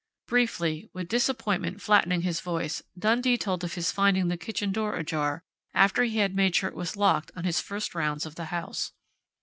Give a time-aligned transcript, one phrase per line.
[0.25, 5.43] Briefly, with disappointment flattening his voice, Dundee told of his finding the kitchen door ajar,
[5.75, 8.93] after he had made sure it was locked on his first rounds of the house.